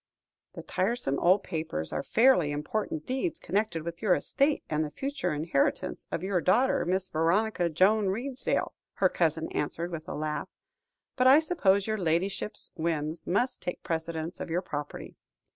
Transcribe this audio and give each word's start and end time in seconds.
"The 0.53 0.63
tiresome 0.63 1.19
old 1.19 1.43
papers 1.43 1.93
are 1.93 2.01
fairly 2.01 2.49
important 2.51 3.05
deeds 3.05 3.37
connected 3.37 3.83
with 3.83 4.01
your 4.01 4.15
estate, 4.15 4.63
and 4.67 4.83
the 4.83 4.89
future 4.89 5.31
inheritance 5.31 6.07
of 6.11 6.23
your 6.23 6.41
daughter, 6.41 6.83
Miss 6.87 7.07
Veronica 7.07 7.69
Joan 7.69 8.07
Redesdale," 8.09 8.73
her 8.93 9.09
cousin 9.09 9.47
answered 9.51 9.91
with 9.91 10.07
a 10.07 10.15
laugh; 10.15 10.49
"but 11.15 11.27
I 11.27 11.39
suppose 11.39 11.85
your 11.85 11.99
ladyship's 11.99 12.71
whims 12.75 13.27
must 13.27 13.61
take 13.61 13.83
precedence 13.83 14.39
of 14.39 14.49
your 14.49 14.63
property. 14.63 15.17